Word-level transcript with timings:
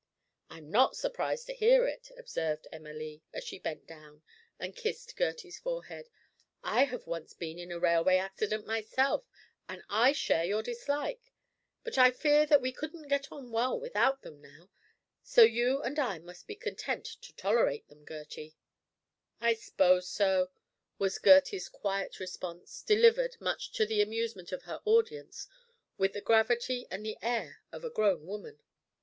"I'm 0.49 0.71
not 0.71 0.95
surprised 0.95 1.45
to 1.45 1.53
hear 1.53 1.85
it," 1.85 2.09
observed 2.17 2.65
Emma 2.71 2.91
Lee, 2.91 3.21
as 3.33 3.43
she 3.43 3.59
bent 3.59 3.85
down 3.85 4.23
and 4.59 4.75
kissed 4.75 5.15
Gertie's 5.15 5.59
forehead. 5.59 6.09
"I 6.63 6.85
have 6.85 7.05
once 7.05 7.35
been 7.35 7.59
in 7.59 7.71
a 7.71 7.77
railway 7.77 8.17
accident 8.17 8.65
myself, 8.65 9.29
and 9.69 9.83
I 9.91 10.13
share 10.13 10.43
your 10.43 10.63
dislike; 10.63 11.31
but 11.83 11.99
I 11.99 12.09
fear 12.09 12.47
that 12.47 12.61
we 12.63 12.71
couldn't 12.71 13.09
get 13.09 13.31
on 13.31 13.51
well 13.51 13.79
without 13.79 14.23
them 14.23 14.41
now, 14.41 14.71
so 15.21 15.43
you 15.43 15.83
and 15.83 15.99
I 15.99 16.17
must 16.17 16.47
be 16.47 16.55
content 16.55 17.05
to 17.05 17.35
tolerate 17.35 17.87
them, 17.87 18.03
Gertie." 18.03 18.55
"I 19.39 19.53
s'pose 19.53 20.07
so," 20.09 20.49
was 20.97 21.19
Gertie's 21.23 21.69
quiet 21.69 22.19
response, 22.19 22.81
delivered, 22.81 23.39
much 23.39 23.71
to 23.73 23.85
the 23.85 24.01
amusement 24.01 24.51
of 24.51 24.63
her 24.63 24.81
audience, 24.83 25.47
with 25.99 26.13
the 26.13 26.21
gravity 26.21 26.87
and 26.89 27.05
the 27.05 27.19
air 27.21 27.61
of 27.71 27.83
a 27.83 27.91
grown 27.91 28.25
woman. 28.25 28.63